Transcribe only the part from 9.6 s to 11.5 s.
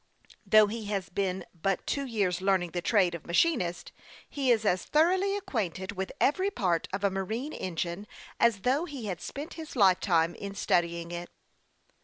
lifetime in studying it.